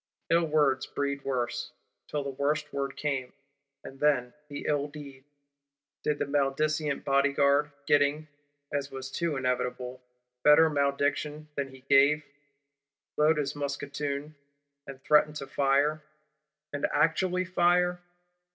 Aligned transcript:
Ill 0.31 0.45
words 0.47 0.87
breed 0.87 1.23
worse: 1.23 1.73
till 2.07 2.23
the 2.23 2.31
worst 2.31 2.73
word 2.73 2.95
came; 2.97 3.33
and 3.83 3.99
then 3.99 4.33
the 4.47 4.65
ill 4.67 4.87
deed. 4.87 5.23
Did 6.01 6.17
the 6.17 6.25
maledicent 6.25 7.03
Bodyguard, 7.05 7.69
getting 7.85 8.27
(as 8.73 8.89
was 8.89 9.11
too 9.11 9.35
inevitable) 9.35 10.01
better 10.41 10.71
malediction 10.71 11.49
than 11.53 11.67
he 11.69 11.81
gave, 11.81 12.23
load 13.15 13.37
his 13.37 13.53
musketoon, 13.53 14.33
and 14.87 14.99
threaten 15.03 15.33
to 15.33 15.45
fire; 15.45 16.01
and 16.73 16.87
actually 16.91 17.45
fire? 17.45 17.99